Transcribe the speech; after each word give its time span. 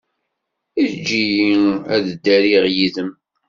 Eǧǧ-iyi 0.83 1.57
ad 1.95 2.03
ddariɣ 2.13 2.65
yid-m. 2.75 3.11